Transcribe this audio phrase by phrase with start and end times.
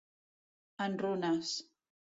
[0.87, 1.55] En runes.